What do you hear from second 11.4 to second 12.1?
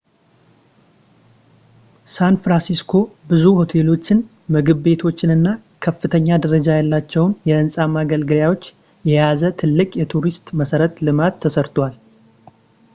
ሰርተዋል